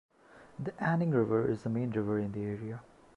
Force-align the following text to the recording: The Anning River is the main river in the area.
The 0.57 0.73
Anning 0.83 1.11
River 1.11 1.47
is 1.47 1.61
the 1.61 1.69
main 1.69 1.91
river 1.91 2.17
in 2.17 2.31
the 2.31 2.41
area. 2.43 2.81